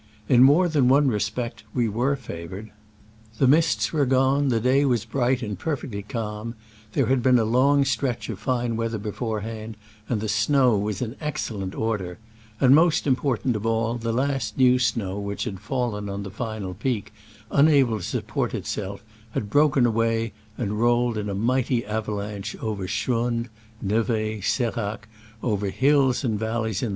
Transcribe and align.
In 0.27 0.41
more 0.41 0.67
than 0.67 0.87
one 0.87 1.09
respect 1.09 1.63
we 1.75 1.87
were 1.87 2.15
favored. 2.15 2.71
The 3.37 3.45
mists 3.47 3.93
were 3.93 4.07
gone, 4.07 4.47
the 4.47 4.59
day 4.59 4.79
w*as 4.81 5.05
bright 5.05 5.43
and 5.43 5.59
per 5.59 5.77
fectly 5.77 6.09
calm, 6.09 6.55
there 6.93 7.05
had 7.05 7.21
been 7.21 7.37
a 7.37 7.43
long 7.45 7.85
stretch 7.85 8.27
of 8.27 8.39
fine 8.39 8.75
weather 8.75 8.97
beforehand, 8.97 9.77
and 10.09 10.19
the 10.19 10.27
snow 10.27 10.75
was 10.75 11.03
in 11.03 11.15
excellent 11.21 11.75
order; 11.75 12.17
and, 12.59 12.73
most 12.73 13.05
im 13.05 13.15
portant 13.15 13.55
of 13.55 13.63
all, 13.67 13.93
the 13.93 14.11
last 14.11 14.57
new 14.57 14.79
snow 14.79 15.19
which 15.19 15.43
had 15.43 15.59
fallen 15.59 16.09
on 16.09 16.23
the 16.23 16.31
final 16.31 16.73
peak, 16.73 17.13
unable 17.51 17.97
to 17.97 18.03
support 18.03 18.55
itself, 18.55 19.03
had 19.33 19.51
broken 19.51 19.85
away 19.85 20.33
and 20.57 20.79
roll 20.81 21.11
ed 21.11 21.17
in 21.17 21.29
a 21.29 21.35
mighty 21.35 21.85
avalanche 21.85 22.55
over 22.55 22.87
schrund, 22.87 23.49
n6v6, 23.85 24.39
s6racs, 24.73 25.01
over 25.43 25.69
hills 25.69 26.23
and 26.23 26.39
valleys 26.39 26.39
in 26.39 26.39
Digitized 26.39 26.39
by 26.39 26.39
Google 26.39 26.39
S6 26.39 26.41
SCRAMBLES 26.41 26.41
AMONGST 26.41 26.41
THE 26.41 26.49
ALPS 26.49 26.83
IN 26.83 26.87
i86o 26.89 26.89
'69. 26.89 26.89